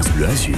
[0.00, 0.56] France Bleu Azur.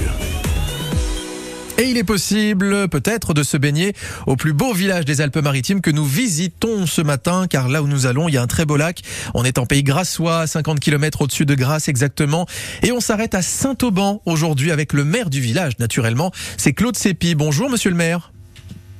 [1.77, 3.93] Et il est possible peut-être de se baigner
[4.25, 8.05] au plus beau village des Alpes-Maritimes que nous visitons ce matin, car là où nous
[8.05, 9.01] allons, il y a un très beau lac.
[9.33, 12.45] On est en pays grassois, à 50 km au-dessus de Grasse exactement.
[12.83, 16.31] Et on s'arrête à Saint-Auban aujourd'hui avec le maire du village, naturellement.
[16.55, 17.35] C'est Claude Sépi.
[17.35, 18.31] Bonjour, monsieur le maire.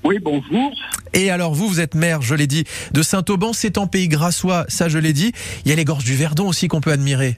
[0.03, 0.73] Oui, bonjour.
[1.13, 4.65] Et alors vous, vous êtes maire, je l'ai dit, de Saint-Auban, c'est en pays grassois,
[4.67, 5.31] ça je l'ai dit.
[5.63, 7.37] Il y a les gorges du Verdon aussi qu'on peut admirer.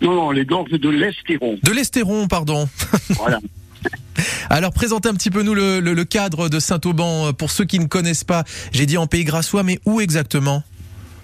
[0.00, 1.58] Non, non, les gorges de l'Estéron.
[1.62, 2.68] De l'Estéron, pardon.
[3.10, 3.40] Voilà.
[4.50, 7.78] Alors présentez un petit peu nous le, le- le cadre de Saint-Auban pour ceux qui
[7.78, 8.44] ne connaissent pas.
[8.72, 10.62] J'ai dit en pays grassois, mais où exactement?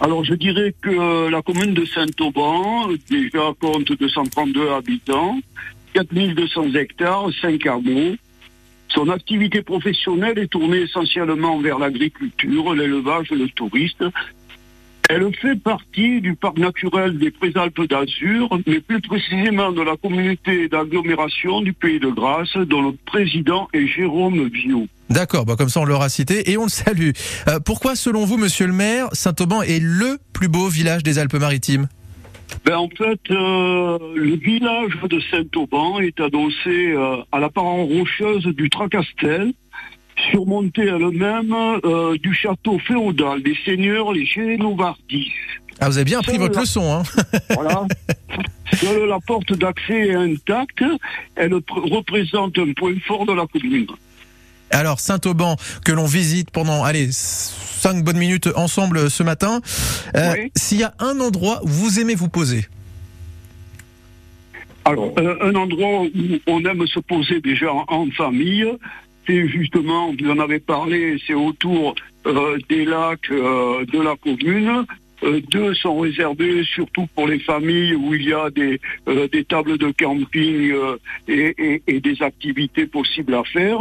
[0.01, 5.39] Alors, je dirais que euh, la commune de Saint-Auban, déjà compte 232 habitants,
[5.95, 8.15] 4200 hectares, 5 hameaux.
[8.89, 14.11] Son activité professionnelle est tournée essentiellement vers l'agriculture, l'élevage, le tourisme.
[15.17, 20.69] Elle fait partie du parc naturel des Préalpes d'Azur, mais plus précisément de la communauté
[20.69, 24.89] d'agglomération du Pays de Grasse, dont le président est Jérôme Viau.
[25.11, 27.11] D'accord, bah comme ça on l'aura cité et on le salue.
[27.47, 31.87] Euh, pourquoi selon vous, monsieur le maire, Saint-Auban est le plus beau village des Alpes-Maritimes?
[32.65, 38.47] Ben, en fait, euh, le village de Saint-Auban est adossé euh, à la parent rocheuse
[38.47, 39.53] du Tracastel,
[40.31, 45.33] surmonté elle-même euh, du château féodal des seigneurs les Génovardis.
[45.81, 47.03] Ah, vous avez bien appris votre la- leçon, hein
[47.51, 47.87] Voilà.
[48.75, 50.85] Seule la porte d'accès est intacte.
[51.37, 53.87] Elle pr- représente un point fort de la commune.
[54.71, 59.61] Alors Saint-Auban que l'on visite pendant, allez, cinq bonnes minutes ensemble ce matin.
[60.17, 60.51] Euh, Oui.
[60.57, 62.67] S'il y a un endroit où vous aimez vous poser,
[64.85, 68.67] Alors, euh, un endroit où on aime se poser déjà en famille,
[69.27, 71.95] c'est justement, vous en avez parlé, c'est autour
[72.27, 74.85] euh, des lacs euh, de la commune.
[75.23, 79.45] Euh, deux sont réservés surtout pour les familles où il y a des, euh, des
[79.45, 80.97] tables de camping euh,
[81.29, 83.79] et, et- et des activités possibles à faire.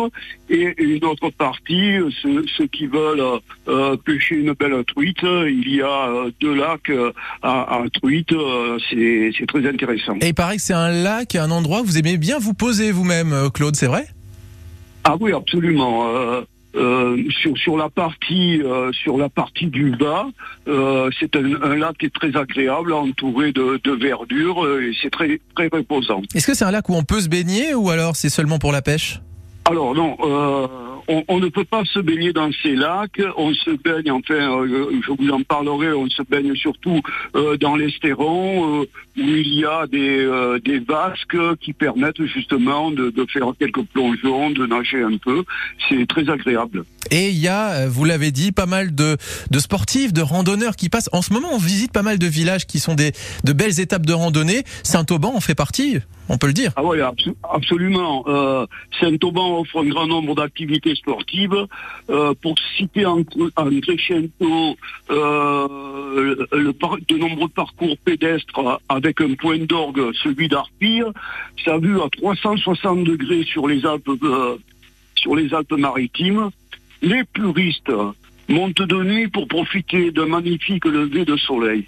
[0.49, 3.39] Et une autre partie, euh, ceux, ceux qui veulent
[4.05, 6.91] pêcher une belle truite, il y a deux lacs
[7.41, 8.33] à, à truite.
[8.89, 10.15] c'est très intéressant.
[10.21, 12.91] et il paraît que c'est un lac, un endroit où vous aimez bien vous poser
[12.91, 14.05] vous-même, Claude, c'est vrai?
[15.03, 16.07] Ah oui, absolument.
[16.07, 16.41] Euh,
[16.75, 20.25] euh, sur, sur la partie euh, sur la partie du bas,
[20.67, 24.93] euh, c'est un, un lac qui est très agréable, entouré de, de verdure euh, et
[24.99, 26.23] c'est très très reposant.
[26.33, 28.71] Est-ce que c'est un lac où on peut se baigner ou alors c'est seulement pour
[28.71, 29.19] la pêche?
[29.65, 30.67] Alors non, euh,
[31.07, 33.21] on, ne peut pas se baigner dans ces lacs.
[33.37, 35.93] On se baigne, enfin, euh, je vous en parlerai.
[35.93, 37.01] On se baigne surtout
[37.35, 38.85] euh, dans l'Estéron, euh,
[39.17, 44.65] où il y a des, des vasques qui permettent justement de, faire quelques plongeons, de
[44.65, 45.43] nager un peu.
[45.89, 46.83] C'est très agréable.
[47.11, 49.17] Et il y a, vous l'avez dit, pas mal de,
[49.57, 51.09] sportifs, de randonneurs qui passent.
[51.11, 54.13] En ce moment, on visite pas mal de villages qui sont de belles étapes de
[54.13, 54.63] randonnée.
[54.83, 55.99] Saint-Auban en fait partie,
[56.29, 56.71] on peut le dire.
[56.75, 58.23] Ah oui, abso- absolument.
[58.27, 58.65] Euh,
[58.99, 61.55] Saint-Auban offre un grand nombre d'activités sportives.
[62.09, 63.19] Euh, pour citer en,
[63.55, 64.77] en crescendo,
[65.11, 66.73] euh, le
[67.09, 71.03] de nombreux parcours pédestres avec un point d'orgue, celui d'Arpille,
[71.63, 74.09] ça a vu à 360 degrés sur les Alpes,
[75.15, 76.49] sur les Alpes-Maritimes.
[77.01, 77.91] Les puristes
[78.49, 81.85] montent de nuit pour profiter d'un magnifique lever de soleil.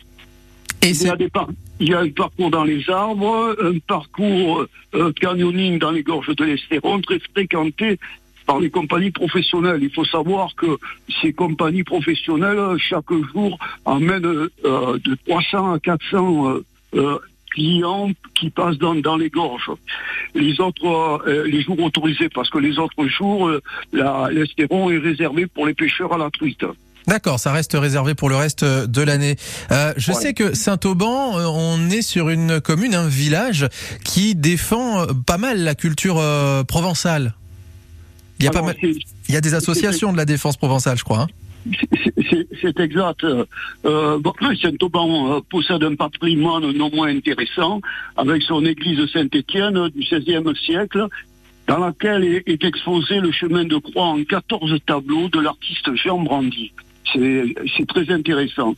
[0.82, 1.48] Et Il y, a des par-
[1.80, 6.36] il y a un parcours dans les arbres, un parcours euh, canyoning dans les gorges
[6.36, 8.00] de l'Estéron, très fréquenté
[8.46, 9.80] par les compagnies professionnelles.
[9.82, 10.78] Il faut savoir que
[11.22, 16.66] ces compagnies professionnelles, chaque jour, amènent euh, de 300 à 400 euh,
[16.96, 17.20] euh,
[17.56, 19.72] clients qui passent dans, dans les gorges.
[20.34, 23.62] Les autres, euh, les jours autorisés, parce que les autres jours, euh,
[24.30, 26.66] l'Estéron est réservé pour les pêcheurs à la truite.
[27.08, 29.36] D'accord, ça reste réservé pour le reste de l'année.
[29.72, 30.20] Euh, je Ouais.
[30.20, 33.68] sais que Saint-Auban, euh, on est sur une commune, un village
[34.04, 37.36] qui défend euh, pas mal la culture euh, provençale.
[38.40, 40.98] Il y a pas Alors, mal, il y a des associations de la défense provençale,
[40.98, 41.22] je crois.
[41.22, 41.28] hein.
[42.62, 43.24] C'est- exact.
[43.24, 47.82] Euh, bon, Saint-Auban euh, possède un patrimoine non moins intéressant
[48.18, 51.08] avec son église Saint-Étienne du XVIe siècle
[51.68, 56.20] dans laquelle est, est exposé le chemin de croix en 14 tableaux de l'artiste Jean
[56.20, 56.72] Brandy.
[57.14, 58.76] C'est très intéressant.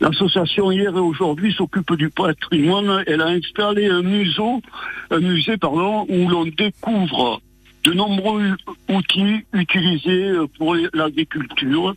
[0.00, 3.04] L'association hier et aujourd'hui s'occupe du patrimoine.
[3.06, 4.62] Elle a installé un museau,
[5.10, 7.42] un musée pardon, où l'on découvre
[7.84, 8.56] de nombreux
[8.88, 11.94] outils utilisés pour l'agriculture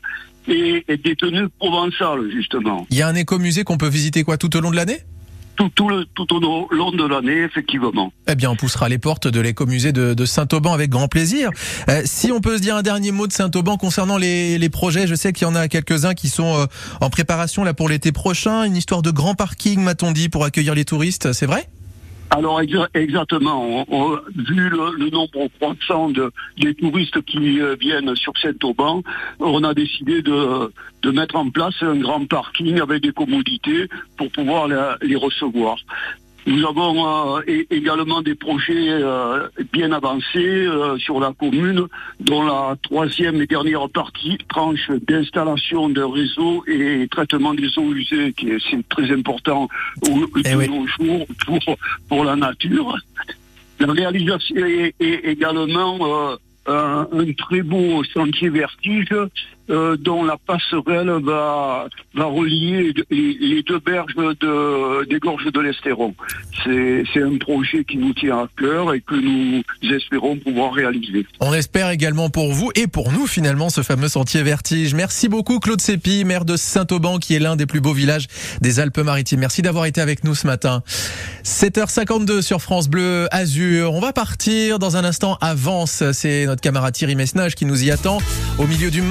[0.48, 2.86] et, et des tenues provençales justement.
[2.90, 5.00] Il y a un écomusée qu'on peut visiter quoi tout au long de l'année?
[5.56, 8.12] Tout, tout, le, tout au long de l'année, effectivement.
[8.28, 11.52] Eh bien, on poussera les portes de l'écomusée de, de Saint-Auban avec grand plaisir.
[11.90, 15.06] Euh, si on peut se dire un dernier mot de Saint-Auban concernant les, les projets,
[15.06, 16.66] je sais qu'il y en a quelques-uns qui sont euh,
[17.02, 18.64] en préparation là pour l'été prochain.
[18.64, 21.70] Une histoire de grand parking, m'a-t-on dit, pour accueillir les touristes, c'est vrai?
[22.36, 22.62] Alors
[22.96, 23.86] exactement,
[24.36, 29.04] vu le, nombre croissant de, des touristes qui euh, viennent sur Saint-Auban,
[29.40, 30.72] on a décidé de,
[31.04, 33.88] de, mettre en place un grand parking avec des commodités
[34.18, 34.68] pour pouvoir
[35.04, 35.78] les recevoir.
[36.46, 41.88] Nous avons euh, également des projets euh, bien avancés euh, sur la commune,
[42.20, 48.34] dont la troisième et dernière partie, tranche d'installation de réseau et traitement des eaux usées,
[48.34, 49.70] qui est, très important
[50.10, 51.78] au, eh nos jours pour,
[52.10, 52.98] pour la nature.
[53.80, 56.36] La réalisation est, également
[56.66, 57.08] un,
[57.38, 59.16] très beau sentier vertige
[59.70, 66.14] euh, dont la passerelle va, va relier les, deux berges de, des gorges de l'Estéron.
[66.66, 71.26] C'est un projet qui nous tient à cœur et que nous espérons pouvoir réaliser.
[71.40, 74.94] On espère également pour vous et pour nous finalement ce fameux sentier vertige.
[74.94, 78.28] Merci beaucoup Claude Sépi, maire de Saint-Auban qui est l'un des plus beaux villages
[78.62, 79.40] des Alpes-Maritimes.
[79.40, 80.84] Merci d'avoir été avec nous ce matin.
[81.46, 83.94] 7h52 sur France Bleu Azur.
[83.94, 85.38] On va partir dans un instant.
[85.42, 88.18] Avance, c'est notre camarade Thierry Messnage qui nous y attend
[88.60, 89.02] au milieu du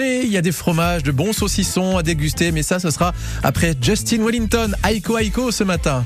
[0.00, 3.12] Il y a des fromages, de bons saucissons à déguster, mais ça, ce sera
[3.42, 6.04] après Justin Wellington, Aiko Aiko ce matin.